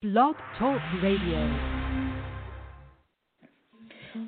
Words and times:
Blog 0.00 0.36
Talk 0.60 0.80
Radio. 1.02 1.58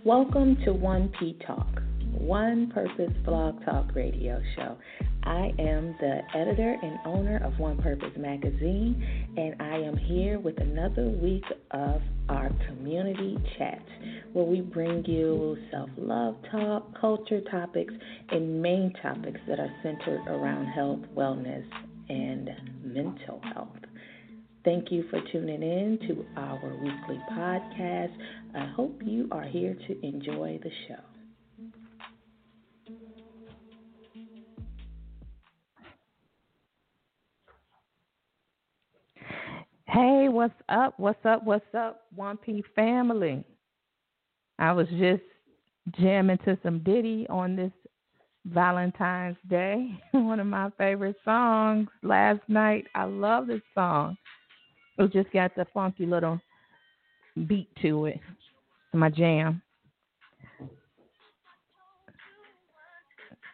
Welcome 0.05 0.57
to 0.65 0.73
One 0.73 1.13
P 1.17 1.39
Talk, 1.47 1.81
One 2.11 2.73
Purpose 2.75 3.13
Blog 3.25 3.65
Talk 3.65 3.95
Radio 3.95 4.43
Show. 4.57 4.77
I 5.23 5.53
am 5.61 5.95
the 6.01 6.23
editor 6.35 6.77
and 6.83 6.99
owner 7.05 7.41
of 7.45 7.57
One 7.61 7.81
Purpose 7.81 8.11
Magazine, 8.17 9.01
and 9.37 9.63
I 9.63 9.77
am 9.77 9.97
here 9.97 10.41
with 10.41 10.61
another 10.61 11.05
week 11.09 11.45
of 11.71 12.03
our 12.29 12.51
community 12.67 13.39
chat 13.57 13.85
where 14.33 14.45
we 14.45 14.63
bring 14.63 15.05
you 15.05 15.57
self 15.71 15.91
love 15.97 16.35
talk, 16.51 17.01
culture 17.01 17.43
topics, 17.49 17.95
and 18.31 18.61
main 18.61 18.93
topics 19.01 19.39
that 19.47 19.61
are 19.61 19.73
centered 19.85 20.27
around 20.27 20.67
health, 20.67 20.99
wellness, 21.17 21.65
and 22.09 22.51
mental 22.83 23.41
health. 23.55 23.69
Thank 24.63 24.93
you 24.93 25.05
for 25.09 25.21
tuning 25.33 25.63
in 25.63 25.99
to 26.07 26.27
our 26.37 26.71
weekly 26.83 27.19
podcast. 27.33 28.13
I 28.55 28.67
hope 28.67 29.01
you 29.03 29.27
are 29.33 29.45
here 29.45 29.75
to 29.87 30.07
enjoy 30.07 30.61
the 30.63 30.71
show. 30.87 31.01
Hey, 39.87 40.29
what's 40.29 40.55
up? 40.69 40.95
What's 40.99 41.25
up? 41.25 41.45
What's 41.45 41.75
up, 41.75 42.03
1P 42.17 42.63
family? 42.77 43.43
I 44.59 44.73
was 44.73 44.87
just 44.99 45.23
jamming 45.99 46.39
to 46.45 46.59
some 46.63 46.81
Diddy 46.81 47.27
on 47.31 47.57
this 47.57 47.73
Valentine's 48.45 49.39
Day, 49.49 49.91
one 50.13 50.39
of 50.39 50.47
my 50.47 50.71
favorite 50.77 51.17
songs 51.25 51.89
last 52.03 52.41
night. 52.47 52.87
I 52.95 53.05
love 53.05 53.47
this 53.47 53.63
song. 53.75 54.17
It 55.01 55.13
just 55.13 55.33
got 55.33 55.55
the 55.57 55.67
funky 55.73 56.05
little 56.05 56.39
beat 57.47 57.69
to 57.81 58.05
it. 58.05 58.21
My 58.93 59.09
jam. 59.09 59.63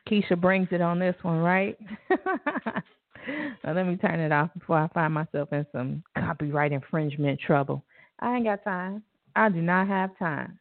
Keyshia 0.09 0.41
brings 0.41 0.69
it 0.73 0.81
on 0.81 0.99
this 0.99 1.15
one, 1.23 1.39
right? 1.39 1.79
now 2.11 3.73
let 3.73 3.87
me 3.87 3.97
turn 3.97 4.19
it 4.19 4.33
off 4.33 4.51
before 4.59 4.79
I 4.79 4.89
find 4.89 5.15
myself 5.15 5.53
in 5.53 5.65
some 5.71 6.03
copyright 6.19 6.73
infringement 6.73 7.39
trouble. 7.41 7.85
I 8.19 8.37
ain't 8.37 8.45
got 8.45 8.65
time. 8.65 9.05
I 9.37 9.49
do 9.49 9.63
not 9.63 9.87
have 9.87 10.19
time. 10.19 10.59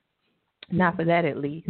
Not 0.70 0.98
for 0.98 1.06
that, 1.06 1.26
at 1.26 1.38
least. 1.38 1.70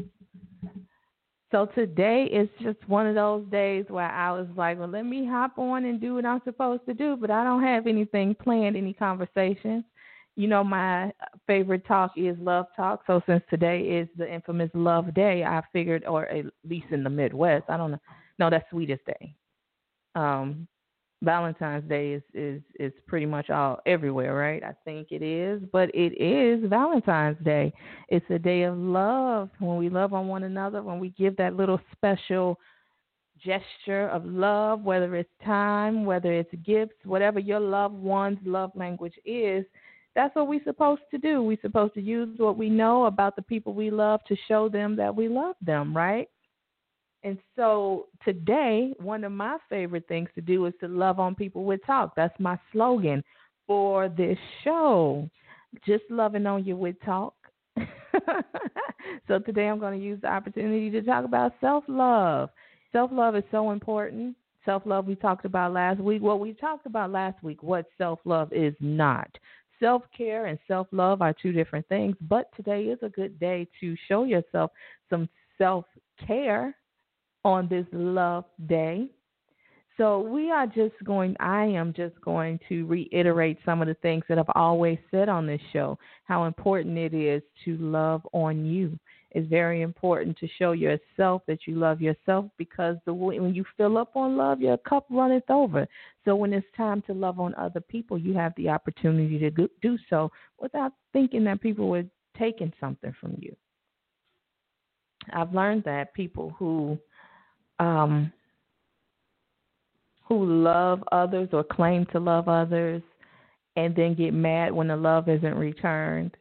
So 1.55 1.65
today 1.67 2.25
is 2.25 2.49
just 2.61 2.77
one 2.89 3.07
of 3.07 3.15
those 3.15 3.45
days 3.49 3.85
where 3.87 4.11
I 4.11 4.29
was 4.33 4.45
like, 4.57 4.77
well, 4.77 4.89
let 4.89 5.05
me 5.05 5.25
hop 5.25 5.57
on 5.57 5.85
and 5.85 6.01
do 6.01 6.15
what 6.15 6.25
I'm 6.25 6.41
supposed 6.43 6.85
to 6.85 6.93
do, 6.93 7.15
but 7.15 7.31
I 7.31 7.45
don't 7.45 7.63
have 7.63 7.87
anything 7.87 8.35
planned, 8.35 8.75
any 8.75 8.91
conversations. 8.91 9.85
You 10.35 10.49
know, 10.49 10.65
my 10.65 11.13
favorite 11.47 11.87
talk 11.87 12.11
is 12.17 12.35
love 12.39 12.65
talk. 12.75 13.03
So 13.07 13.21
since 13.25 13.41
today 13.49 13.79
is 13.83 14.09
the 14.17 14.29
infamous 14.29 14.69
love 14.73 15.13
day, 15.13 15.45
I 15.45 15.61
figured, 15.71 16.03
or 16.03 16.25
at 16.25 16.43
least 16.67 16.87
in 16.91 17.05
the 17.05 17.09
Midwest, 17.09 17.69
I 17.69 17.77
don't 17.77 17.91
know. 17.91 18.01
No, 18.37 18.49
that's 18.49 18.69
Sweetest 18.69 19.05
Day. 19.05 19.33
Um, 20.13 20.67
Valentine's 21.21 21.87
Day 21.89 22.13
is 22.13 22.23
is 22.33 22.61
is 22.79 22.93
pretty 23.07 23.25
much 23.25 23.49
all 23.49 23.79
everywhere, 23.85 24.35
right? 24.35 24.63
I 24.63 24.73
think 24.83 25.07
it 25.11 25.23
is, 25.23 25.61
but 25.71 25.89
it 25.95 26.13
is 26.21 26.69
Valentine's 26.69 27.37
Day. 27.43 27.73
It's 28.09 28.25
a 28.29 28.39
day 28.39 28.63
of 28.63 28.77
love 28.77 29.49
when 29.59 29.77
we 29.77 29.89
love 29.89 30.13
on 30.13 30.27
one 30.27 30.43
another, 30.43 30.83
when 30.83 30.99
we 30.99 31.09
give 31.11 31.35
that 31.37 31.55
little 31.55 31.79
special 31.93 32.59
gesture 33.43 34.09
of 34.09 34.25
love, 34.25 34.83
whether 34.83 35.15
it's 35.15 35.29
time, 35.43 36.05
whether 36.05 36.31
it's 36.31 36.53
gifts, 36.65 36.95
whatever 37.03 37.39
your 37.39 37.59
loved 37.59 37.95
one's 37.95 38.39
love 38.45 38.71
language 38.75 39.15
is. 39.25 39.65
That's 40.15 40.33
what 40.35 40.47
we're 40.47 40.63
supposed 40.63 41.01
to 41.11 41.17
do. 41.17 41.43
We're 41.43 41.57
supposed 41.61 41.93
to 41.95 42.01
use 42.01 42.29
what 42.37 42.57
we 42.57 42.69
know 42.69 43.05
about 43.05 43.35
the 43.35 43.41
people 43.41 43.73
we 43.73 43.91
love 43.91 44.21
to 44.27 44.35
show 44.47 44.69
them 44.69 44.95
that 44.95 45.13
we 45.13 45.27
love 45.27 45.55
them, 45.61 45.95
right? 45.95 46.29
And 47.25 47.39
so 47.55 48.05
today, 48.23 48.93
one 48.99 49.23
of 49.23 49.31
my 49.31 49.57
favorite 49.67 50.07
things 50.07 50.29
to 50.35 50.41
do 50.41 50.67
is 50.67 50.75
to 50.79 50.87
love 50.87 51.19
on 51.19 51.33
people 51.33 51.63
with 51.63 51.83
talk. 51.83 52.13
That's 52.15 52.39
my 52.39 52.55
slogan 52.71 53.23
for 53.65 54.09
this 54.09 54.37
show. 54.63 55.27
Just 55.87 56.03
loving 56.11 56.45
on 56.45 56.65
you 56.65 56.77
with 56.77 56.95
talk. 57.03 57.33
so 59.27 59.39
today 59.39 59.67
I'm 59.67 59.79
going 59.79 59.99
to 59.99 60.05
use 60.05 60.21
the 60.21 60.27
opportunity 60.27 60.91
to 60.91 61.01
talk 61.01 61.25
about 61.25 61.53
self 61.59 61.83
love. 61.87 62.51
Self 62.91 63.09
love 63.11 63.35
is 63.35 63.43
so 63.49 63.71
important. 63.71 64.35
Self 64.63 64.83
love 64.85 65.07
we 65.07 65.15
talked 65.15 65.45
about 65.45 65.73
last 65.73 65.99
week. 65.99 66.21
What 66.21 66.39
we 66.39 66.53
talked 66.53 66.85
about 66.85 67.09
last 67.09 67.41
week, 67.41 67.63
what 67.63 67.87
self 67.97 68.19
love 68.23 68.53
is 68.53 68.75
not. 68.79 69.31
Self 69.79 70.03
care 70.15 70.45
and 70.45 70.59
self 70.67 70.87
love 70.91 71.23
are 71.23 71.33
two 71.33 71.53
different 71.53 71.87
things, 71.87 72.15
but 72.21 72.55
today 72.55 72.83
is 72.83 72.99
a 73.01 73.09
good 73.09 73.39
day 73.39 73.67
to 73.81 73.95
show 74.07 74.25
yourself 74.25 74.69
some 75.09 75.27
self 75.57 75.85
care 76.27 76.75
on 77.45 77.69
this 77.69 77.85
love 77.93 78.43
day. 78.67 79.07
So 79.97 80.19
we 80.19 80.51
are 80.51 80.67
just 80.67 80.95
going, 81.05 81.37
I 81.39 81.63
am 81.63 81.93
just 81.93 82.19
going 82.19 82.59
to 82.67 82.85
reiterate 82.85 83.59
some 83.63 83.81
of 83.81 83.87
the 83.87 83.93
things 83.93 84.25
that 84.27 84.37
I've 84.37 84.45
always 84.53 84.97
said 85.09 85.29
on 85.29 85.47
this 85.47 85.61
show 85.71 85.97
how 86.25 86.45
important 86.45 86.97
it 86.97 87.13
is 87.13 87.41
to 87.63 87.77
love 87.77 88.27
on 88.33 88.65
you. 88.65 88.99
It's 89.31 89.47
very 89.47 89.83
important 89.83 90.37
to 90.39 90.49
show 90.57 90.73
yourself 90.73 91.43
that 91.47 91.59
you 91.65 91.75
love 91.75 92.01
yourself 92.01 92.45
because 92.57 92.97
the 93.05 93.13
when 93.13 93.53
you 93.53 93.63
fill 93.77 93.97
up 93.97 94.15
on 94.15 94.35
love, 94.35 94.59
your 94.59 94.77
cup 94.77 95.05
runneth 95.09 95.49
over. 95.49 95.87
So 96.25 96.35
when 96.35 96.51
it's 96.51 96.67
time 96.75 97.01
to 97.03 97.13
love 97.13 97.39
on 97.39 97.55
other 97.55 97.81
people, 97.81 98.17
you 98.17 98.33
have 98.33 98.53
the 98.57 98.69
opportunity 98.69 99.37
to 99.39 99.69
do 99.81 99.97
so 100.09 100.31
without 100.59 100.93
thinking 101.13 101.43
that 101.45 101.61
people 101.61 101.89
were 101.89 102.05
taking 102.37 102.73
something 102.79 103.13
from 103.19 103.37
you. 103.39 103.55
I've 105.33 105.53
learned 105.53 105.83
that 105.85 106.13
people 106.13 106.53
who 106.57 106.97
um, 107.79 108.31
who 110.27 110.45
love 110.45 111.03
others 111.11 111.49
or 111.53 111.63
claim 111.63 112.05
to 112.11 112.19
love 112.19 112.47
others 112.47 113.01
and 113.75 113.95
then 113.95 114.15
get 114.15 114.33
mad 114.33 114.71
when 114.71 114.87
the 114.87 114.95
love 114.95 115.29
isn't 115.29 115.55
returned, 115.55 116.35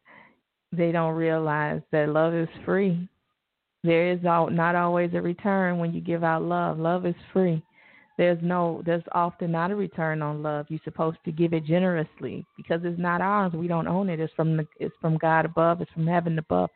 they 0.73 0.93
don't 0.93 1.15
realize 1.15 1.81
that 1.93 2.09
love 2.09 2.35
is 2.35 2.49
free. 2.65 3.09
There 3.83 4.11
is 4.11 4.21
not 4.23 4.75
always 4.75 5.11
a 5.15 5.21
return 5.21 5.79
when 5.79 5.93
you 5.93 6.01
give 6.01 6.25
out 6.25 6.43
love. 6.43 6.79
Love 6.79 7.05
is 7.05 7.15
free. 7.33 7.63
There's 8.17 8.39
no 8.43 8.81
there's 8.87 9.03
often 9.13 9.51
not 9.51 9.73
a 9.73 9.77
return 9.77 10.23
on 10.23 10.43
love. 10.43 10.67
You're 10.69 10.81
supposed 10.85 11.19
to 11.25 11.33
give 11.33 11.53
it 11.53 11.65
generously 11.65 12.47
because 12.57 12.81
it's 12.85 12.99
not 12.99 13.21
ours. 13.21 13.53
We 13.53 13.67
don't 13.67 13.89
own 13.89 14.09
it. 14.09 14.21
It's 14.21 14.33
from 14.35 14.57
the 14.57 14.67
it's 14.79 14.95
from 15.01 15.19
God 15.19 15.45
above. 15.45 15.81
It's 15.81 15.91
from 15.93 16.07
heaven 16.07 16.39
above. 16.39 16.71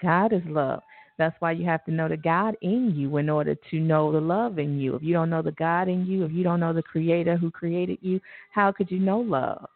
God 0.00 0.32
is 0.32 0.42
love. 0.46 0.80
That's 1.16 1.36
why 1.40 1.52
you 1.52 1.64
have 1.64 1.84
to 1.84 1.92
know 1.92 2.08
the 2.08 2.16
God 2.16 2.56
in 2.60 2.92
you 2.94 3.16
in 3.18 3.30
order 3.30 3.54
to 3.70 3.78
know 3.78 4.10
the 4.10 4.20
love 4.20 4.58
in 4.58 4.80
you. 4.80 4.96
If 4.96 5.02
you 5.02 5.12
don't 5.12 5.30
know 5.30 5.42
the 5.42 5.52
God 5.52 5.88
in 5.88 6.06
you, 6.06 6.24
if 6.24 6.32
you 6.32 6.42
don't 6.42 6.60
know 6.60 6.72
the 6.72 6.82
Creator 6.82 7.36
who 7.36 7.50
created 7.50 7.98
you, 8.00 8.20
how 8.50 8.72
could 8.72 8.90
you 8.90 8.98
know 8.98 9.20
love? 9.20 9.66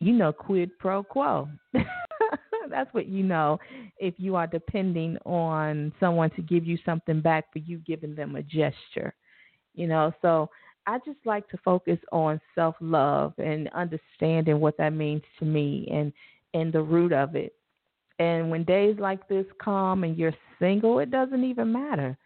You 0.00 0.12
know 0.12 0.32
quid 0.32 0.76
pro 0.78 1.02
quo. 1.02 1.48
That's 2.70 2.92
what 2.92 3.06
you 3.06 3.22
know 3.22 3.58
if 3.98 4.14
you 4.16 4.34
are 4.36 4.46
depending 4.46 5.16
on 5.24 5.92
someone 6.00 6.30
to 6.30 6.42
give 6.42 6.66
you 6.66 6.78
something 6.84 7.20
back 7.20 7.52
for 7.52 7.60
you 7.60 7.78
giving 7.78 8.14
them 8.14 8.34
a 8.36 8.42
gesture. 8.42 9.14
You 9.74 9.86
know, 9.86 10.12
so 10.20 10.50
I 10.86 10.98
just 10.98 11.18
like 11.24 11.48
to 11.50 11.58
focus 11.58 11.98
on 12.10 12.40
self 12.54 12.74
love 12.80 13.34
and 13.38 13.68
understanding 13.70 14.60
what 14.60 14.76
that 14.78 14.92
means 14.92 15.22
to 15.38 15.44
me 15.44 15.88
and 15.92 16.12
and 16.54 16.72
the 16.72 16.82
root 16.82 17.12
of 17.12 17.36
it 17.36 17.54
and 18.18 18.50
when 18.50 18.64
days 18.64 18.96
like 18.98 19.26
this 19.28 19.46
come 19.62 20.04
and 20.04 20.16
you're 20.16 20.34
single, 20.58 21.00
it 21.00 21.10
doesn't 21.10 21.44
even 21.44 21.72
matter 21.72 22.16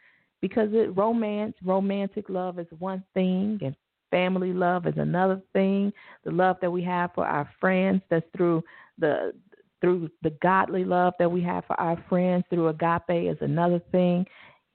because 0.41 0.69
it 0.73 0.97
romance, 0.97 1.55
romantic 1.65 2.29
love 2.29 2.59
is 2.59 2.67
one 2.79 3.03
thing 3.15 3.59
and 3.63 3.75
family 4.11 4.53
love 4.53 4.87
is 4.87 4.95
another 4.97 5.41
thing. 5.53 5.93
The 6.25 6.31
love 6.31 6.57
that 6.61 6.71
we 6.71 6.83
have 6.85 7.11
for 7.15 7.27
our 7.27 7.49
friends 7.61 8.03
that's 8.11 8.27
through 8.37 8.63
the 8.99 9.33
through 9.81 10.11
the 10.23 10.37
godly 10.43 10.85
love 10.85 11.15
that 11.21 11.31
we 11.31 11.41
have 11.43 11.65
for 11.67 11.79
our 11.81 12.03
friends 12.09 12.45
through 12.51 12.69
agape 12.69 13.31
is 13.31 13.39
another 13.41 13.81
thing. 13.93 14.27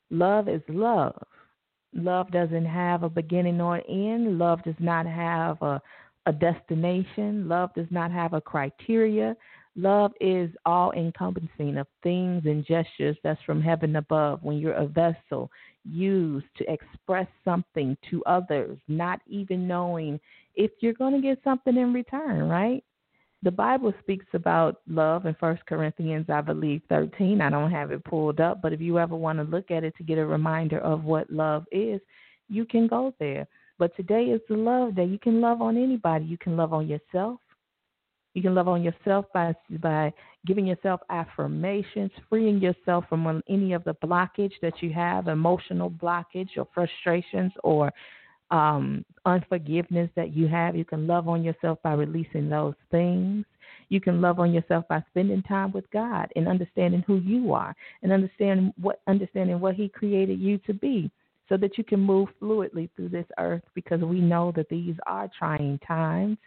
Love 0.10 0.48
is 0.48 0.62
love. 0.70 1.22
Love 1.94 2.32
doesn't 2.32 2.66
have 2.66 3.04
a 3.04 3.10
beginning 3.10 3.60
or 3.60 3.76
an 3.76 3.84
end. 3.90 4.40
Love 4.40 4.64
does 4.64 4.76
not 4.80 5.06
have 5.06 5.62
a 5.62 5.82
a 6.26 6.32
destination. 6.32 7.48
Love 7.48 7.74
does 7.76 7.88
not 7.92 8.12
have 8.12 8.34
a 8.34 8.42
criteria. 8.42 9.36
Love 9.76 10.12
is 10.22 10.52
all 10.66 10.92
encompassing 10.92 11.78
of 11.78 11.88
things 12.04 12.44
and 12.46 12.66
gestures 12.66 13.18
that's 13.24 13.42
from 13.44 13.62
heaven 13.62 13.96
above. 13.96 14.44
When 14.44 14.58
you're 14.58 14.74
a 14.74 14.86
vessel 14.86 15.50
used 15.84 16.46
to 16.58 16.72
express 16.72 17.28
something 17.44 17.98
to 18.12 18.24
others, 18.26 18.78
not 18.88 19.20
even 19.28 19.68
knowing 19.68 20.20
if 20.56 20.72
you're 20.80 20.94
going 20.94 21.14
to 21.14 21.28
get 21.28 21.40
something 21.44 21.76
in 21.76 21.92
return, 21.92 22.48
right? 22.48 22.84
The 23.42 23.52
Bible 23.52 23.94
speaks 24.00 24.28
about 24.34 24.82
love 24.88 25.26
in 25.26 25.36
First 25.40 25.66
Corinthians, 25.66 26.30
I 26.30 26.40
believe, 26.40 26.82
13. 26.88 27.42
I 27.42 27.50
don't 27.50 27.72
have 27.72 27.92
it 27.92 28.06
pulled 28.06 28.40
up, 28.40 28.62
but 28.62 28.74
if 28.74 28.80
you 28.80 29.00
ever 29.00 29.16
want 29.16 29.40
to 29.40 29.44
look 29.44 29.70
at 29.70 29.84
it 29.84 29.96
to 29.98 30.04
get 30.04 30.18
a 30.18 30.26
reminder 30.26 30.80
of 30.80 31.04
what 31.04 31.30
love 31.30 31.66
is, 31.72 32.00
you 32.48 32.64
can 32.64 32.88
go 32.88 33.14
there. 33.20 33.48
But 33.80 33.96
today 33.98 34.26
is 34.26 34.40
the 34.48 34.56
love 34.56 34.96
day. 34.96 35.06
You 35.06 35.20
can 35.20 35.42
love 35.42 35.62
on 35.62 35.76
anybody. 35.76 36.24
You 36.26 36.38
can 36.38 36.56
love 36.56 36.72
on 36.72 36.88
yourself. 36.88 37.40
You 38.34 38.42
can 38.42 38.56
love 38.56 38.68
on 38.68 38.82
yourself 38.82 39.26
by 39.34 39.56
by 39.80 40.12
giving 40.46 40.66
yourself 40.66 41.02
affirmations, 41.10 42.12
freeing 42.30 42.60
yourself 42.60 43.06
from 43.08 43.42
any 43.48 43.74
of 43.74 43.84
the 43.84 43.94
blockage 43.96 44.54
that 44.62 44.82
you 44.82 44.92
have, 44.92 45.28
emotional 45.28 45.90
blockage 45.90 46.50
or 46.58 46.68
frustrations 46.74 47.52
or 47.64 47.94
um, 48.52 49.06
unforgiveness 49.26 50.10
that 50.16 50.36
you 50.36 50.48
have. 50.48 50.76
You 50.76 50.86
can 50.86 51.08
love 51.08 51.28
on 51.28 51.44
yourself 51.44 51.80
by 51.84 51.94
releasing 51.94 52.50
those 52.50 52.76
things. 52.92 53.46
You 53.90 54.02
can 54.02 54.22
love 54.22 54.40
on 54.40 54.52
yourself 54.52 54.88
by 54.88 55.04
spending 55.12 55.44
time 55.44 55.72
with 55.72 55.90
God 55.92 56.28
and 56.36 56.48
understanding 56.48 57.04
who 57.06 57.18
you 57.18 57.54
are 57.54 57.76
and 58.02 58.12
understanding 58.12 58.74
what 58.80 59.02
understanding 59.08 59.60
what 59.60 59.76
He 59.76 59.90
created 59.90 60.40
you 60.40 60.58
to 60.60 60.74
be 60.74 61.12
so 61.50 61.58
that 61.58 61.78
you 61.78 61.84
can 61.84 62.00
move 62.00 62.30
fluidly 62.42 62.90
through 62.96 63.10
this 63.10 63.28
earth 63.38 63.64
because 63.76 64.02
we 64.02 64.20
know 64.20 64.52
that 64.56 64.70
these 64.70 64.96
are 65.06 65.30
trying 65.38 65.78
times 65.80 66.38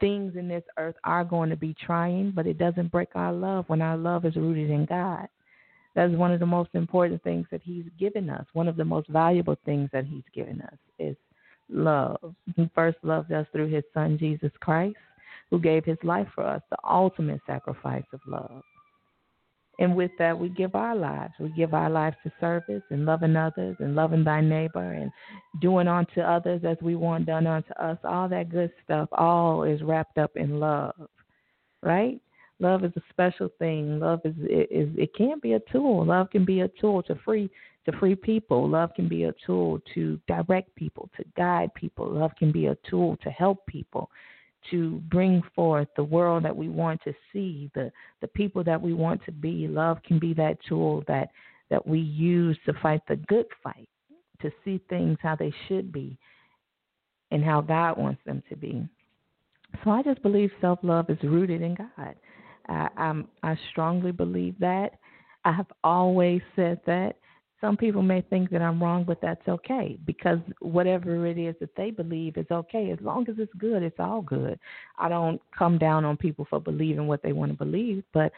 things 0.00 0.34
in 0.36 0.48
this 0.48 0.64
earth 0.78 0.96
are 1.04 1.24
going 1.24 1.50
to 1.50 1.56
be 1.56 1.74
trying, 1.74 2.32
but 2.32 2.46
it 2.46 2.58
doesn't 2.58 2.90
break 2.90 3.10
our 3.14 3.32
love 3.32 3.64
when 3.68 3.82
our 3.82 3.96
love 3.96 4.24
is 4.24 4.36
rooted 4.36 4.70
in 4.70 4.86
God. 4.86 5.28
That's 5.94 6.12
one 6.14 6.32
of 6.32 6.40
the 6.40 6.46
most 6.46 6.70
important 6.74 7.22
things 7.22 7.46
that 7.50 7.62
He's 7.62 7.84
given 7.98 8.30
us. 8.30 8.46
One 8.52 8.68
of 8.68 8.76
the 8.76 8.84
most 8.84 9.08
valuable 9.08 9.56
things 9.64 9.90
that 9.92 10.06
He's 10.06 10.24
given 10.34 10.62
us 10.62 10.78
is 10.98 11.16
love. 11.68 12.34
He 12.56 12.70
first 12.74 12.98
loved 13.02 13.32
us 13.32 13.46
through 13.52 13.68
His 13.68 13.84
Son, 13.92 14.16
Jesus 14.18 14.52
Christ, 14.60 14.96
who 15.50 15.58
gave 15.58 15.84
His 15.84 15.98
life 16.02 16.28
for 16.34 16.44
us, 16.44 16.62
the 16.70 16.78
ultimate 16.88 17.40
sacrifice 17.46 18.04
of 18.12 18.20
love. 18.26 18.62
And 19.80 19.96
with 19.96 20.10
that, 20.18 20.38
we 20.38 20.50
give 20.50 20.74
our 20.74 20.94
lives. 20.94 21.32
We 21.40 21.48
give 21.48 21.72
our 21.72 21.88
lives 21.88 22.16
to 22.22 22.32
service 22.38 22.82
and 22.90 23.06
loving 23.06 23.34
others 23.34 23.76
and 23.80 23.94
loving 23.94 24.22
thy 24.22 24.42
neighbor 24.42 24.92
and 24.92 25.10
doing 25.62 25.88
unto 25.88 26.20
others 26.20 26.60
as 26.68 26.76
we 26.82 26.96
want 26.96 27.24
done 27.24 27.46
unto 27.46 27.72
us. 27.72 27.96
All 28.04 28.28
that 28.28 28.50
good 28.50 28.70
stuff, 28.84 29.08
all 29.12 29.64
is 29.64 29.80
wrapped 29.82 30.18
up 30.18 30.32
in 30.36 30.60
love, 30.60 30.94
right? 31.82 32.20
Love 32.58 32.84
is 32.84 32.92
a 32.96 33.02
special 33.08 33.48
thing. 33.58 33.98
Love 34.00 34.20
is 34.24 34.34
is 34.38 34.90
it 34.98 35.14
can 35.14 35.40
be 35.40 35.54
a 35.54 35.60
tool. 35.72 36.04
Love 36.04 36.28
can 36.28 36.44
be 36.44 36.60
a 36.60 36.68
tool 36.78 37.02
to 37.04 37.14
free 37.24 37.48
to 37.86 37.98
free 37.98 38.14
people. 38.14 38.68
Love 38.68 38.90
can 38.94 39.08
be 39.08 39.24
a 39.24 39.34
tool 39.46 39.80
to 39.94 40.20
direct 40.28 40.74
people, 40.74 41.08
to 41.16 41.24
guide 41.38 41.72
people. 41.72 42.06
Love 42.06 42.32
can 42.38 42.52
be 42.52 42.66
a 42.66 42.76
tool 42.88 43.16
to 43.22 43.30
help 43.30 43.64
people 43.66 44.10
to 44.70 45.02
bring 45.10 45.42
forth 45.54 45.88
the 45.96 46.04
world 46.04 46.44
that 46.44 46.56
we 46.56 46.68
want 46.68 47.00
to 47.04 47.14
see, 47.32 47.70
the 47.74 47.90
the 48.20 48.28
people 48.28 48.62
that 48.64 48.80
we 48.80 48.92
want 48.92 49.24
to 49.24 49.32
be. 49.32 49.66
Love 49.68 49.98
can 50.02 50.18
be 50.18 50.34
that 50.34 50.58
tool 50.68 51.02
that 51.08 51.30
that 51.70 51.86
we 51.86 52.00
use 52.00 52.58
to 52.66 52.72
fight 52.82 53.00
the 53.08 53.16
good 53.16 53.46
fight, 53.62 53.88
to 54.42 54.50
see 54.64 54.80
things 54.88 55.16
how 55.22 55.36
they 55.36 55.52
should 55.68 55.92
be 55.92 56.18
and 57.30 57.44
how 57.44 57.60
God 57.60 57.96
wants 57.96 58.20
them 58.26 58.42
to 58.48 58.56
be. 58.56 58.86
So 59.84 59.90
I 59.90 60.02
just 60.02 60.22
believe 60.22 60.50
self 60.60 60.80
love 60.82 61.08
is 61.10 61.18
rooted 61.22 61.62
in 61.62 61.74
God. 61.74 62.14
I, 62.68 62.88
I'm, 62.96 63.28
I 63.42 63.56
strongly 63.70 64.12
believe 64.12 64.58
that. 64.58 64.98
I 65.44 65.52
have 65.52 65.66
always 65.82 66.42
said 66.54 66.80
that. 66.86 67.16
Some 67.60 67.76
people 67.76 68.02
may 68.02 68.22
think 68.22 68.50
that 68.50 68.62
I'm 68.62 68.82
wrong, 68.82 69.04
but 69.04 69.20
that's 69.20 69.46
okay 69.46 69.98
because 70.06 70.38
whatever 70.60 71.26
it 71.26 71.36
is 71.36 71.54
that 71.60 71.76
they 71.76 71.90
believe 71.90 72.36
is 72.36 72.46
okay. 72.50 72.90
As 72.90 72.98
long 73.02 73.28
as 73.28 73.36
it's 73.38 73.52
good, 73.58 73.82
it's 73.82 73.98
all 73.98 74.22
good. 74.22 74.58
I 74.98 75.08
don't 75.08 75.40
come 75.56 75.76
down 75.76 76.04
on 76.04 76.16
people 76.16 76.46
for 76.48 76.60
believing 76.60 77.06
what 77.06 77.22
they 77.22 77.32
want 77.32 77.52
to 77.52 77.58
believe, 77.58 78.02
but 78.14 78.32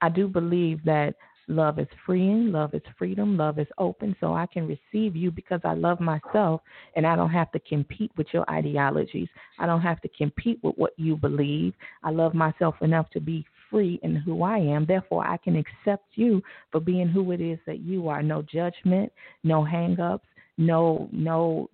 I 0.00 0.08
do 0.08 0.26
believe 0.26 0.84
that 0.84 1.14
love 1.46 1.78
is 1.78 1.86
freeing, 2.04 2.50
love 2.50 2.74
is 2.74 2.82
freedom, 2.98 3.36
love 3.36 3.58
is 3.58 3.66
open, 3.78 4.16
so 4.20 4.34
I 4.34 4.46
can 4.46 4.66
receive 4.66 5.14
you 5.14 5.30
because 5.30 5.60
I 5.64 5.74
love 5.74 6.00
myself 6.00 6.62
and 6.96 7.06
I 7.06 7.16
don't 7.16 7.30
have 7.30 7.52
to 7.52 7.60
compete 7.60 8.10
with 8.16 8.26
your 8.32 8.48
ideologies. 8.50 9.28
I 9.58 9.66
don't 9.66 9.82
have 9.82 10.00
to 10.02 10.08
compete 10.08 10.58
with 10.62 10.74
what 10.76 10.92
you 10.96 11.16
believe. 11.16 11.74
I 12.02 12.10
love 12.10 12.34
myself 12.34 12.74
enough 12.80 13.10
to 13.10 13.20
be 13.20 13.46
free 13.74 13.98
in 14.04 14.14
who 14.14 14.44
I 14.44 14.58
am. 14.58 14.86
Therefore, 14.86 15.26
I 15.26 15.36
can 15.36 15.56
accept 15.56 16.06
you 16.14 16.40
for 16.70 16.78
being 16.78 17.08
who 17.08 17.32
it 17.32 17.40
is 17.40 17.58
that 17.66 17.80
you 17.80 18.08
are. 18.08 18.22
No 18.22 18.40
judgment, 18.40 19.12
no 19.42 19.64
hang-ups, 19.64 20.28
no 20.58 21.08
no 21.10 21.68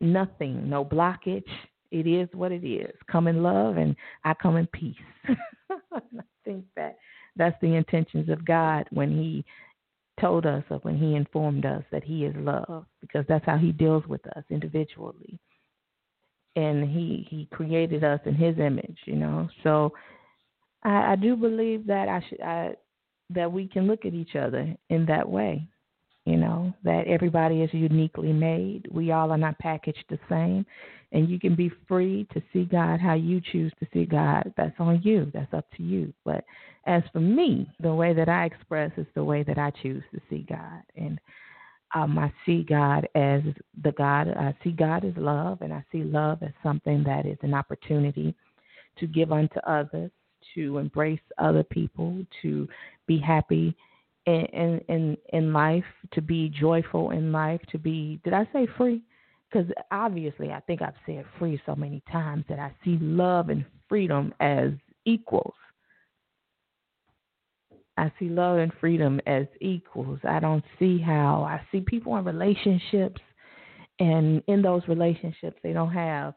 nothing, 0.00 0.70
no 0.70 0.84
blockage. 0.84 1.42
It 1.90 2.06
is 2.06 2.28
what 2.32 2.52
it 2.52 2.64
is. 2.64 2.94
Come 3.10 3.26
in 3.26 3.42
love, 3.42 3.76
and 3.76 3.96
I 4.24 4.34
come 4.34 4.56
in 4.56 4.68
peace. 4.68 4.94
I 5.70 6.00
think 6.44 6.64
that 6.76 6.96
that's 7.34 7.60
the 7.60 7.74
intentions 7.74 8.28
of 8.28 8.44
God 8.44 8.86
when 8.90 9.10
He 9.10 9.44
told 10.20 10.46
us 10.46 10.62
or 10.70 10.78
when 10.78 10.96
He 10.96 11.16
informed 11.16 11.66
us 11.66 11.82
that 11.90 12.04
He 12.04 12.24
is 12.24 12.34
love, 12.36 12.86
because 13.00 13.24
that's 13.28 13.46
how 13.46 13.56
He 13.56 13.72
deals 13.72 14.06
with 14.06 14.24
us 14.36 14.44
individually. 14.50 15.40
And 16.54 16.88
He 16.88 17.26
He 17.28 17.48
created 17.50 18.04
us 18.04 18.20
in 18.26 18.34
His 18.34 18.58
image, 18.58 18.98
you 19.06 19.16
know. 19.16 19.48
So 19.64 19.92
I, 20.86 21.12
I 21.12 21.16
do 21.16 21.36
believe 21.36 21.86
that 21.88 22.08
I 22.08 22.24
should 22.28 22.40
I, 22.40 22.74
that 23.30 23.50
we 23.50 23.66
can 23.66 23.86
look 23.86 24.06
at 24.06 24.14
each 24.14 24.36
other 24.36 24.74
in 24.88 25.04
that 25.06 25.28
way. 25.28 25.66
You 26.24 26.36
know 26.36 26.72
that 26.82 27.06
everybody 27.06 27.62
is 27.62 27.70
uniquely 27.72 28.32
made. 28.32 28.88
We 28.90 29.12
all 29.12 29.30
are 29.30 29.38
not 29.38 29.58
packaged 29.58 30.04
the 30.08 30.18
same, 30.28 30.66
and 31.12 31.28
you 31.28 31.38
can 31.38 31.54
be 31.54 31.70
free 31.86 32.26
to 32.32 32.42
see 32.52 32.64
God 32.64 33.00
how 33.00 33.14
you 33.14 33.40
choose 33.52 33.72
to 33.80 33.86
see 33.92 34.06
God. 34.06 34.52
That's 34.56 34.74
on 34.78 35.02
you. 35.04 35.30
That's 35.34 35.52
up 35.52 35.66
to 35.76 35.82
you. 35.82 36.12
But 36.24 36.44
as 36.86 37.02
for 37.12 37.20
me, 37.20 37.70
the 37.80 37.94
way 37.94 38.12
that 38.12 38.28
I 38.28 38.44
express 38.44 38.90
is 38.96 39.06
the 39.14 39.24
way 39.24 39.42
that 39.44 39.58
I 39.58 39.70
choose 39.82 40.02
to 40.14 40.20
see 40.30 40.46
God, 40.48 40.82
and 40.96 41.20
um, 41.94 42.18
I 42.18 42.32
see 42.44 42.64
God 42.68 43.08
as 43.14 43.42
the 43.82 43.92
God. 43.92 44.28
I 44.28 44.54
see 44.64 44.72
God 44.72 45.04
as 45.04 45.14
love, 45.16 45.62
and 45.62 45.72
I 45.72 45.84
see 45.92 46.02
love 46.02 46.42
as 46.42 46.52
something 46.62 47.04
that 47.04 47.24
is 47.26 47.38
an 47.42 47.54
opportunity 47.54 48.34
to 48.98 49.06
give 49.06 49.30
unto 49.30 49.60
others 49.60 50.10
to 50.54 50.78
embrace 50.78 51.20
other 51.38 51.62
people, 51.62 52.24
to 52.42 52.68
be 53.06 53.18
happy 53.18 53.74
in, 54.26 54.80
in 54.88 55.16
in 55.32 55.52
life, 55.52 55.84
to 56.12 56.20
be 56.20 56.48
joyful 56.48 57.10
in 57.10 57.32
life, 57.32 57.60
to 57.70 57.78
be 57.78 58.20
did 58.24 58.32
I 58.32 58.48
say 58.52 58.66
free? 58.76 59.02
Because 59.50 59.70
obviously, 59.92 60.50
I 60.50 60.60
think 60.60 60.82
I've 60.82 60.94
said 61.06 61.24
free 61.38 61.60
so 61.64 61.76
many 61.76 62.02
times 62.10 62.44
that 62.48 62.58
I 62.58 62.72
see 62.84 62.98
love 63.00 63.48
and 63.48 63.64
freedom 63.88 64.34
as 64.40 64.72
equals. 65.04 65.54
I 67.96 68.12
see 68.18 68.28
love 68.28 68.58
and 68.58 68.72
freedom 68.80 69.20
as 69.26 69.46
equals. 69.60 70.18
I 70.28 70.40
don't 70.40 70.64
see 70.78 70.98
how 70.98 71.42
I 71.42 71.60
see 71.70 71.80
people 71.80 72.16
in 72.16 72.24
relationships, 72.24 73.20
and 74.00 74.42
in 74.48 74.60
those 74.60 74.82
relationships, 74.88 75.58
they 75.62 75.72
don't 75.72 75.92
have 75.92 76.34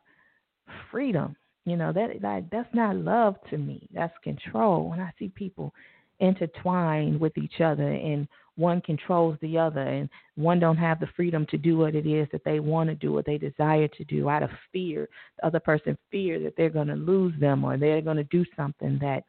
freedom. 0.91 1.35
You 1.69 1.77
know 1.77 1.93
that 1.93 2.21
that 2.21 2.45
that's 2.51 2.73
not 2.73 2.95
love 2.95 3.35
to 3.49 3.57
me. 3.57 3.87
That's 3.93 4.13
control. 4.23 4.89
When 4.89 4.99
I 4.99 5.11
see 5.19 5.29
people 5.29 5.73
intertwined 6.19 7.19
with 7.19 7.37
each 7.37 7.61
other 7.61 7.91
and 7.91 8.27
one 8.55 8.81
controls 8.81 9.37
the 9.41 9.57
other 9.57 9.81
and 9.81 10.09
one 10.35 10.59
don't 10.59 10.77
have 10.77 10.99
the 10.99 11.07
freedom 11.15 11.45
to 11.49 11.57
do 11.57 11.77
what 11.77 11.95
it 11.95 12.05
is 12.05 12.27
that 12.31 12.43
they 12.43 12.59
want 12.59 12.89
to 12.89 12.95
do 12.95 13.17
or 13.17 13.23
they 13.23 13.37
desire 13.37 13.87
to 13.87 14.03
do 14.03 14.29
out 14.29 14.43
of 14.43 14.49
fear 14.73 15.07
the 15.37 15.47
other 15.47 15.61
person 15.61 15.97
fear 16.11 16.37
that 16.39 16.53
they're 16.57 16.69
going 16.69 16.87
to 16.87 16.95
lose 16.95 17.33
them 17.39 17.63
or 17.63 17.77
they're 17.77 18.01
going 18.01 18.17
to 18.17 18.23
do 18.25 18.43
something 18.57 18.97
that 18.99 19.23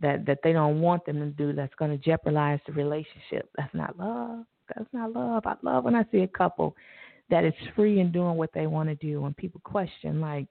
that 0.00 0.26
that 0.26 0.40
they 0.44 0.52
don't 0.52 0.80
want 0.82 1.04
them 1.06 1.18
to 1.20 1.30
do 1.30 1.54
that's 1.54 1.74
going 1.76 1.90
to 1.90 1.96
jeopardize 2.04 2.60
the 2.66 2.72
relationship 2.74 3.48
that's 3.56 3.74
not 3.74 3.98
love 3.98 4.44
that's 4.76 4.92
not 4.92 5.12
love 5.12 5.42
i 5.46 5.54
love 5.62 5.84
when 5.84 5.94
i 5.94 6.04
see 6.12 6.18
a 6.18 6.28
couple 6.28 6.76
that 7.30 7.44
is 7.44 7.54
free 7.74 8.00
in 8.00 8.12
doing 8.12 8.34
what 8.34 8.50
they 8.52 8.66
want 8.66 8.90
to 8.90 8.94
do 8.96 9.24
and 9.24 9.34
people 9.38 9.60
question 9.64 10.20
like 10.20 10.46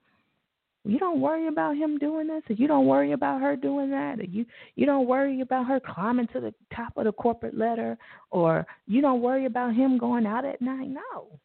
you 0.85 0.97
don't 0.97 1.19
worry 1.19 1.47
about 1.47 1.75
him 1.75 1.97
doing 1.97 2.27
this, 2.27 2.43
or 2.49 2.53
you 2.53 2.67
don't 2.67 2.85
worry 2.85 3.11
about 3.11 3.41
her 3.41 3.55
doing 3.55 3.89
that, 3.91 4.19
or 4.19 4.23
you 4.23 4.45
you 4.75 4.85
don't 4.85 5.07
worry 5.07 5.41
about 5.41 5.67
her 5.67 5.79
climbing 5.79 6.27
to 6.27 6.39
the 6.39 6.53
top 6.73 6.93
of 6.95 7.03
the 7.03 7.11
corporate 7.11 7.57
ladder, 7.57 7.97
or 8.31 8.65
you 8.87 9.01
don't 9.01 9.21
worry 9.21 9.45
about 9.45 9.75
him 9.75 9.97
going 9.97 10.25
out 10.25 10.45
at 10.45 10.61
night. 10.61 10.89
No, 10.89 11.39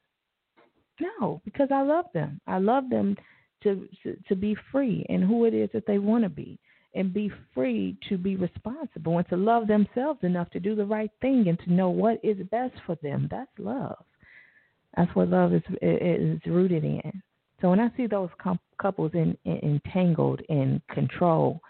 no, 1.00 1.40
because 1.44 1.68
I 1.72 1.82
love 1.82 2.06
them. 2.14 2.40
I 2.46 2.58
love 2.58 2.88
them 2.90 3.16
to 3.64 3.88
to, 4.04 4.16
to 4.28 4.36
be 4.36 4.56
free 4.70 5.04
and 5.08 5.24
who 5.24 5.46
it 5.46 5.54
is 5.54 5.68
that 5.72 5.86
they 5.86 5.98
want 5.98 6.22
to 6.22 6.30
be, 6.30 6.56
and 6.94 7.12
be 7.12 7.30
free 7.52 7.96
to 8.08 8.16
be 8.16 8.36
responsible 8.36 9.18
and 9.18 9.28
to 9.30 9.36
love 9.36 9.66
themselves 9.66 10.20
enough 10.22 10.48
to 10.50 10.60
do 10.60 10.76
the 10.76 10.86
right 10.86 11.10
thing 11.20 11.48
and 11.48 11.58
to 11.60 11.72
know 11.72 11.90
what 11.90 12.20
is 12.22 12.36
best 12.52 12.74
for 12.86 12.96
them. 13.02 13.26
That's 13.30 13.50
love. 13.58 14.04
That's 14.96 15.12
what 15.16 15.28
love 15.28 15.52
is 15.54 15.62
is 15.82 16.40
rooted 16.46 16.84
in. 16.84 17.22
So 17.64 17.70
when 17.70 17.80
I 17.80 17.88
see 17.96 18.06
those 18.06 18.28
com- 18.36 18.60
couples 18.78 19.12
in, 19.14 19.38
in, 19.46 19.80
entangled 19.86 20.42
in 20.50 20.82
control, 20.90 21.62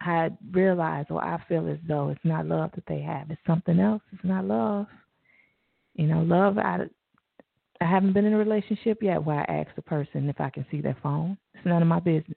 I 0.00 0.30
realize 0.50 1.06
or 1.08 1.24
I 1.24 1.40
feel 1.48 1.68
as 1.68 1.78
though 1.86 2.08
it's 2.08 2.24
not 2.24 2.46
love 2.46 2.72
that 2.74 2.82
they 2.88 3.00
have. 3.02 3.30
It's 3.30 3.40
something 3.46 3.78
else. 3.78 4.02
It's 4.12 4.24
not 4.24 4.44
love. 4.44 4.86
You 5.94 6.08
know, 6.08 6.22
love. 6.22 6.58
I 6.58 6.80
I 7.80 7.84
haven't 7.84 8.12
been 8.12 8.24
in 8.24 8.32
a 8.32 8.38
relationship 8.38 8.98
yet 9.00 9.22
where 9.22 9.48
I 9.48 9.60
ask 9.60 9.72
the 9.76 9.82
person 9.82 10.28
if 10.28 10.40
I 10.40 10.50
can 10.50 10.66
see 10.68 10.80
their 10.80 10.96
phone. 11.00 11.38
It's 11.54 11.64
none 11.64 11.80
of 11.80 11.86
my 11.86 12.00
business. 12.00 12.36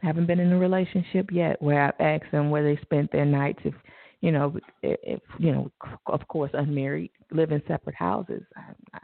Haven't 0.00 0.28
been 0.28 0.40
in 0.40 0.54
a 0.54 0.58
relationship 0.58 1.30
yet 1.30 1.60
where 1.60 1.82
I've 1.88 2.00
asked 2.22 2.32
them 2.32 2.48
where 2.48 2.62
they 2.62 2.80
spent 2.80 3.12
their 3.12 3.26
nights. 3.26 3.60
If 3.64 3.74
you 4.22 4.32
know, 4.32 4.58
if 4.82 5.20
you 5.38 5.52
know, 5.52 5.70
of 6.06 6.26
course, 6.28 6.52
unmarried, 6.54 7.10
live 7.32 7.52
in 7.52 7.62
separate 7.68 7.96
houses. 7.96 8.44
I, 8.56 8.72
I 8.94 9.00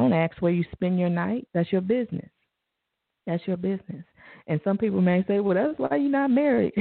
don't 0.00 0.12
ask 0.12 0.40
where 0.40 0.52
you 0.52 0.64
spend 0.72 0.98
your 0.98 1.10
night. 1.10 1.46
That's 1.52 1.70
your 1.72 1.80
business. 1.80 2.30
That's 3.26 3.46
your 3.46 3.56
business. 3.56 4.04
And 4.46 4.60
some 4.64 4.78
people 4.78 5.00
may 5.00 5.24
say, 5.28 5.40
well, 5.40 5.54
that's 5.54 5.78
why 5.78 5.96
you're 5.96 6.10
not 6.10 6.30
married. 6.30 6.72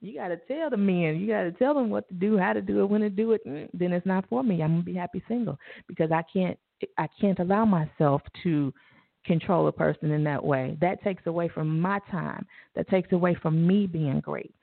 you 0.00 0.14
got 0.14 0.28
to 0.28 0.36
tell 0.48 0.70
the 0.70 0.76
men, 0.76 1.18
you 1.18 1.28
got 1.28 1.42
to 1.44 1.52
tell 1.52 1.74
them 1.74 1.90
what 1.90 2.08
to 2.08 2.14
do, 2.14 2.36
how 2.36 2.52
to 2.52 2.60
do 2.60 2.80
it, 2.80 2.86
when 2.86 3.00
to 3.00 3.10
do 3.10 3.32
it. 3.32 3.46
Mm, 3.46 3.68
then 3.72 3.92
it's 3.92 4.06
not 4.06 4.28
for 4.28 4.42
me. 4.42 4.62
I'm 4.62 4.72
gonna 4.72 4.82
be 4.82 4.94
happy 4.94 5.22
single 5.28 5.58
because 5.88 6.10
I 6.12 6.22
can't, 6.32 6.58
I 6.98 7.08
can't 7.20 7.38
allow 7.38 7.64
myself 7.64 8.20
to 8.42 8.72
control 9.24 9.68
a 9.68 9.72
person 9.72 10.10
in 10.10 10.24
that 10.24 10.44
way. 10.44 10.76
That 10.80 11.02
takes 11.02 11.26
away 11.26 11.48
from 11.48 11.80
my 11.80 11.98
time. 12.10 12.46
That 12.74 12.88
takes 12.88 13.12
away 13.12 13.36
from 13.40 13.66
me 13.66 13.86
being 13.86 14.20
great. 14.20 14.54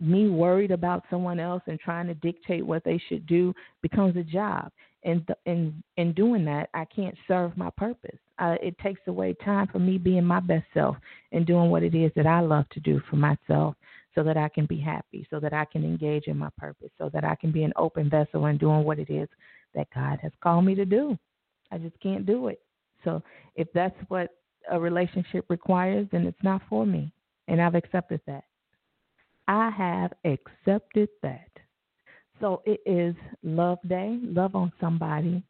Me 0.00 0.28
worried 0.28 0.70
about 0.70 1.04
someone 1.10 1.38
else 1.38 1.62
and 1.66 1.78
trying 1.78 2.06
to 2.06 2.14
dictate 2.14 2.64
what 2.64 2.82
they 2.84 3.00
should 3.08 3.26
do 3.26 3.54
becomes 3.82 4.16
a 4.16 4.22
job. 4.22 4.70
And 5.04 5.26
in 5.46 5.82
in 5.96 6.12
doing 6.12 6.44
that, 6.46 6.68
I 6.74 6.84
can't 6.84 7.14
serve 7.28 7.56
my 7.56 7.70
purpose. 7.76 8.18
Uh, 8.38 8.56
it 8.62 8.78
takes 8.78 9.00
away 9.06 9.34
time 9.44 9.66
for 9.68 9.78
me 9.78 9.98
being 9.98 10.24
my 10.24 10.40
best 10.40 10.64
self 10.72 10.96
and 11.32 11.46
doing 11.46 11.70
what 11.70 11.82
it 11.82 11.94
is 11.94 12.10
that 12.16 12.26
I 12.26 12.40
love 12.40 12.68
to 12.70 12.80
do 12.80 13.00
for 13.08 13.16
myself 13.16 13.76
so 14.14 14.22
that 14.24 14.36
I 14.36 14.48
can 14.48 14.66
be 14.66 14.78
happy, 14.80 15.26
so 15.30 15.38
that 15.40 15.52
I 15.52 15.64
can 15.64 15.84
engage 15.84 16.26
in 16.26 16.36
my 16.36 16.50
purpose, 16.58 16.90
so 16.98 17.10
that 17.12 17.24
I 17.24 17.34
can 17.34 17.52
be 17.52 17.62
an 17.62 17.72
open 17.76 18.10
vessel 18.10 18.46
and 18.46 18.58
doing 18.58 18.84
what 18.84 18.98
it 18.98 19.10
is 19.10 19.28
that 19.74 19.88
God 19.94 20.18
has 20.22 20.32
called 20.42 20.64
me 20.64 20.74
to 20.74 20.84
do. 20.84 21.18
I 21.70 21.78
just 21.78 21.98
can't 22.00 22.26
do 22.26 22.48
it. 22.48 22.60
So 23.04 23.22
if 23.54 23.68
that's 23.72 23.96
what 24.08 24.30
a 24.70 24.78
relationship 24.78 25.44
requires, 25.48 26.06
then 26.10 26.26
it's 26.26 26.42
not 26.42 26.62
for 26.68 26.84
me. 26.84 27.12
And 27.48 27.60
I've 27.60 27.74
accepted 27.74 28.20
that. 28.26 28.44
I 29.50 29.68
have 29.70 30.12
accepted 30.24 31.08
that. 31.24 31.50
So 32.40 32.62
it 32.64 32.80
is 32.86 33.16
love 33.42 33.80
day. 33.88 34.20
Love 34.22 34.54
on 34.54 34.72
somebody. 34.80 35.42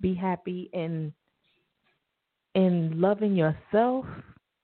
Be 0.00 0.14
happy 0.14 0.70
in 0.72 1.12
in 2.54 3.00
loving 3.00 3.34
yourself. 3.34 4.06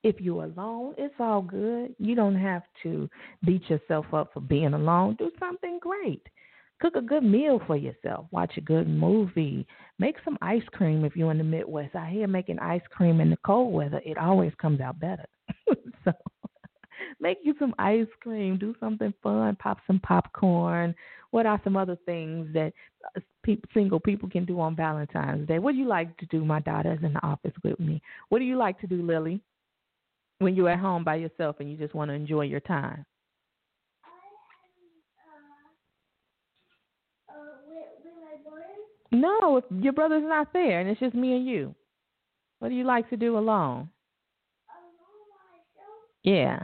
If 0.04 0.20
you're 0.20 0.44
alone, 0.44 0.94
it's 0.98 1.16
all 1.18 1.42
good. 1.42 1.96
You 1.98 2.14
don't 2.14 2.36
have 2.36 2.62
to 2.84 3.10
beat 3.44 3.68
yourself 3.68 4.06
up 4.14 4.30
for 4.32 4.40
being 4.40 4.72
alone. 4.72 5.16
Do 5.18 5.32
something 5.40 5.80
great. 5.82 6.22
Cook 6.80 6.94
a 6.94 7.02
good 7.02 7.24
meal 7.24 7.60
for 7.66 7.76
yourself. 7.76 8.26
Watch 8.30 8.52
a 8.56 8.60
good 8.60 8.88
movie. 8.88 9.66
Make 9.98 10.14
some 10.24 10.38
ice 10.42 10.62
cream 10.70 11.04
if 11.04 11.16
you're 11.16 11.32
in 11.32 11.38
the 11.38 11.44
Midwest. 11.44 11.96
I 11.96 12.08
hear 12.08 12.28
making 12.28 12.60
ice 12.60 12.86
cream 12.88 13.20
in 13.20 13.30
the 13.30 13.38
cold 13.44 13.74
weather, 13.74 14.00
it 14.06 14.16
always 14.16 14.52
comes 14.62 14.80
out 14.80 15.00
better. 15.00 15.26
so 16.04 16.12
make 17.20 17.38
you 17.42 17.54
some 17.58 17.74
ice 17.78 18.06
cream. 18.20 18.58
Do 18.58 18.74
something 18.80 19.12
fun. 19.22 19.56
Pop 19.56 19.78
some 19.86 20.00
popcorn. 20.00 20.94
What 21.30 21.46
are 21.46 21.60
some 21.62 21.76
other 21.76 21.96
things 22.06 22.52
that 22.54 22.72
uh, 23.16 23.20
people, 23.42 23.68
single 23.72 24.00
people 24.00 24.28
can 24.28 24.44
do 24.44 24.60
on 24.60 24.74
Valentine's 24.74 25.46
Day? 25.46 25.58
What 25.58 25.72
do 25.72 25.78
you 25.78 25.86
like 25.86 26.16
to 26.18 26.26
do? 26.26 26.44
My 26.44 26.60
daughter's 26.60 27.02
in 27.02 27.12
the 27.12 27.24
office 27.24 27.54
with 27.62 27.78
me. 27.78 28.02
What 28.28 28.40
do 28.40 28.44
you 28.44 28.56
like 28.56 28.80
to 28.80 28.86
do, 28.86 29.02
Lily, 29.02 29.40
when 30.38 30.56
you're 30.56 30.70
at 30.70 30.80
home 30.80 31.04
by 31.04 31.16
yourself 31.16 31.56
and 31.60 31.70
you 31.70 31.76
just 31.76 31.94
want 31.94 32.10
to 32.10 32.14
enjoy 32.14 32.42
your 32.42 32.60
time? 32.60 33.04
No, 39.12 39.56
if 39.56 39.64
your 39.82 39.92
brother's 39.92 40.22
not 40.22 40.52
there 40.52 40.80
and 40.80 40.88
it's 40.88 41.00
just 41.00 41.14
me 41.14 41.34
and 41.34 41.46
you. 41.46 41.74
What 42.60 42.68
do 42.68 42.74
you 42.74 42.84
like 42.84 43.08
to 43.10 43.16
do 43.16 43.36
alone? 43.38 43.88
Alone 44.68 45.26
myself. 45.42 45.98
Yeah. 46.22 46.60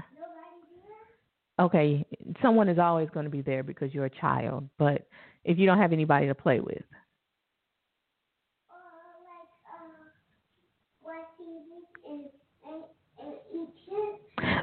Okay, 1.58 2.04
someone 2.42 2.68
is 2.68 2.78
always 2.78 3.08
going 3.10 3.25
to 3.25 3.30
be 3.30 3.40
there 3.40 3.62
because 3.62 3.94
you're 3.94 4.04
a 4.04 4.10
child, 4.10 4.68
but 4.78 5.06
if 5.44 5.58
you 5.58 5.64
don't 5.64 5.78
have 5.78 5.92
anybody 5.92 6.26
to 6.26 6.34
play 6.34 6.60
with. 6.60 6.82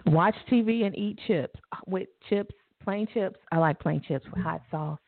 Watch 0.06 0.36
TV 0.52 0.86
and 0.86 0.96
eat 0.96 1.20
chips 1.26 1.60
uh, 1.72 1.78
with 1.88 2.08
chips, 2.30 2.54
plain 2.84 3.08
chips. 3.14 3.40
I 3.52 3.58
like 3.58 3.80
plain 3.80 4.02
chips 4.08 4.26
with 4.34 4.44
hot 4.44 4.62
sauce. 4.70 5.00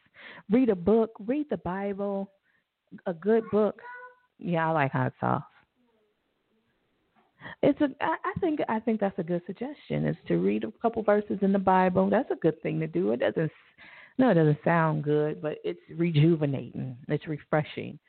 Read 0.49 0.69
a 0.69 0.75
book, 0.75 1.11
read 1.19 1.45
the 1.51 1.57
Bible, 1.57 2.31
a 3.05 3.13
good 3.13 3.43
book. 3.51 3.79
Yeah, 4.39 4.69
I 4.69 4.71
like 4.71 4.91
hot 4.91 5.13
sauce. 5.19 5.43
It's 7.63 7.79
a. 7.81 7.89
I, 8.01 8.39
think. 8.39 8.59
I 8.69 8.79
think 8.79 8.99
that's 8.99 9.17
a 9.19 9.23
good 9.23 9.41
suggestion. 9.45 10.07
Is 10.07 10.15
to 10.27 10.37
read 10.37 10.63
a 10.63 10.71
couple 10.81 11.03
verses 11.03 11.39
in 11.41 11.51
the 11.51 11.59
Bible. 11.59 12.09
That's 12.09 12.31
a 12.31 12.35
good 12.35 12.61
thing 12.61 12.79
to 12.79 12.87
do. 12.87 13.11
It 13.11 13.19
doesn't. 13.19 13.51
No, 14.17 14.29
it 14.29 14.35
doesn't 14.35 14.59
sound 14.63 15.03
good, 15.03 15.41
but 15.41 15.57
it's 15.63 15.79
rejuvenating. 15.95 16.95
It's 17.09 17.27
refreshing. 17.27 17.99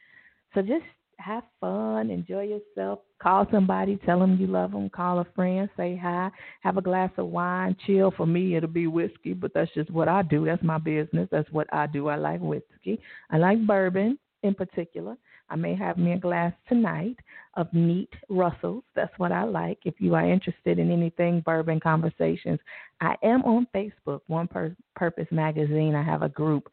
So 0.55 0.63
just 0.63 0.85
have 1.19 1.43
fun, 1.61 2.11
enjoy 2.11 2.43
yourself. 2.43 3.01
Call 3.21 3.47
somebody, 3.51 3.99
tell 4.05 4.21
them 4.21 4.37
you 4.39 4.47
love 4.47 4.73
them. 4.73 4.91
Call 4.91 5.19
a 5.21 5.27
friend, 5.35 5.69
say 5.77 5.99
hi, 6.01 6.31
have 6.61 6.77
a 6.77 6.83
glass 6.83 7.11
of 7.17 7.27
wine, 7.27 7.77
chill. 7.87 8.13
For 8.17 8.27
me, 8.27 8.57
it'll 8.57 8.69
be 8.69 8.87
whiskey, 8.87 9.33
but 9.33 9.53
that's 9.55 9.73
just 9.75 9.91
what 9.91 10.09
I 10.09 10.23
do. 10.23 10.45
That's 10.45 10.63
my 10.63 10.79
business. 10.79 11.29
That's 11.31 11.51
what 11.51 11.67
I 11.73 11.87
do. 11.87 12.09
I 12.09 12.17
like 12.17 12.41
whiskey. 12.41 13.01
I 13.31 13.39
like 13.39 13.67
bourbon 13.67 14.19
in 14.43 14.55
particular. 14.55 15.17
I 15.49 15.57
may 15.57 15.75
have 15.75 15.97
me 15.97 16.13
a 16.13 16.19
glass 16.19 16.53
tonight 16.69 17.17
of 17.55 17.73
neat 17.73 18.11
Russells. 18.29 18.85
That's 18.95 19.17
what 19.19 19.33
I 19.33 19.45
like. 19.45 19.79
If 19.85 19.95
you 19.99 20.15
are 20.15 20.29
interested 20.29 20.79
in 20.79 20.91
anything 20.91 21.41
bourbon 21.41 21.81
conversations, 21.81 22.59
I 23.01 23.17
am 23.23 23.43
on 23.43 23.67
Facebook, 23.75 24.21
One 24.27 24.49
Purpose 24.95 25.29
Magazine. 25.31 25.95
I 25.95 26.03
have 26.03 26.23
a 26.23 26.29
group 26.29 26.69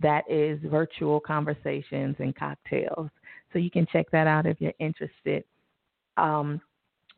that 0.00 0.24
is 0.30 0.58
virtual 0.64 1.20
conversations 1.20 2.16
and 2.18 2.34
cocktails. 2.36 3.08
So 3.52 3.58
you 3.58 3.70
can 3.70 3.86
check 3.92 4.10
that 4.10 4.26
out 4.26 4.46
if 4.46 4.60
you're 4.60 4.72
interested. 4.78 5.44
Um, 6.16 6.60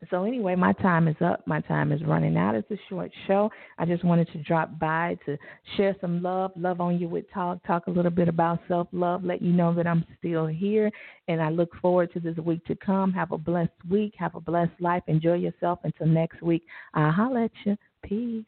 so 0.09 0.23
anyway, 0.23 0.55
my 0.55 0.71
time 0.73 1.07
is 1.07 1.15
up. 1.19 1.45
My 1.45 1.59
time 1.61 1.91
is 1.91 2.01
running 2.03 2.37
out. 2.37 2.55
It's 2.55 2.71
a 2.71 2.79
short 2.87 3.11
show. 3.27 3.49
I 3.77 3.85
just 3.85 4.05
wanted 4.05 4.31
to 4.31 4.37
drop 4.39 4.79
by 4.79 5.17
to 5.25 5.37
share 5.75 5.95
some 5.99 6.23
love, 6.23 6.51
love 6.55 6.79
on 6.79 6.97
you 6.99 7.09
with 7.09 7.25
talk, 7.33 7.65
talk 7.65 7.87
a 7.87 7.91
little 7.91 8.11
bit 8.11 8.29
about 8.29 8.59
self 8.67 8.87
love, 8.93 9.25
let 9.25 9.41
you 9.41 9.51
know 9.51 9.73
that 9.75 9.87
I'm 9.87 10.05
still 10.17 10.47
here, 10.47 10.89
and 11.27 11.41
I 11.41 11.49
look 11.49 11.69
forward 11.81 12.13
to 12.13 12.19
this 12.21 12.37
week 12.37 12.63
to 12.65 12.75
come. 12.75 13.11
Have 13.11 13.33
a 13.33 13.37
blessed 13.37 13.71
week. 13.89 14.13
Have 14.17 14.35
a 14.35 14.41
blessed 14.41 14.79
life. 14.79 15.03
Enjoy 15.07 15.35
yourself. 15.35 15.79
Until 15.83 16.07
next 16.07 16.41
week, 16.41 16.63
I'll 16.93 17.11
holler 17.11 17.43
at 17.45 17.51
you. 17.65 17.77
Peace. 18.01 18.45